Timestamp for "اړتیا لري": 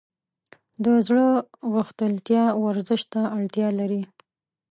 3.37-4.03